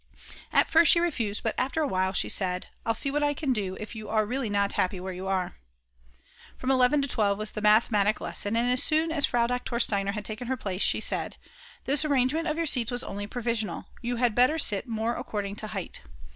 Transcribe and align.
At 0.51 0.67
first 0.67 0.91
she 0.91 0.99
refused, 0.99 1.43
but 1.43 1.53
after 1.59 1.79
a 1.79 1.87
while 1.87 2.11
she 2.11 2.27
said: 2.27 2.69
"I'll 2.87 2.95
see 2.95 3.11
what 3.11 3.21
I 3.21 3.35
can 3.35 3.53
do, 3.53 3.77
if 3.79 3.93
you 3.93 4.09
are 4.09 4.25
really 4.25 4.49
not 4.49 4.73
happy 4.73 4.99
where 4.99 5.13
you 5.13 5.27
are." 5.27 5.57
From 6.57 6.71
11 6.71 7.03
to 7.03 7.07
12 7.07 7.37
was 7.37 7.51
the 7.51 7.61
mathematic 7.61 8.19
lesson, 8.19 8.55
and 8.55 8.67
as 8.71 8.81
soon 8.81 9.11
as 9.11 9.27
Frau 9.27 9.45
Doktor 9.45 9.79
Steiner 9.79 10.13
had 10.13 10.25
taken 10.25 10.47
her 10.47 10.57
place 10.57 10.81
she 10.81 11.01
said: 11.01 11.35
"This 11.83 12.03
arrangement 12.03 12.47
of 12.47 12.57
your 12.57 12.65
seats 12.65 12.89
was 12.89 13.03
only 13.03 13.27
provisional. 13.27 13.89
You 14.01 14.15
had 14.15 14.33
better 14.33 14.57
sit 14.57 14.87
more 14.87 15.13
according 15.15 15.57
to 15.57 15.67
height." 15.67 16.01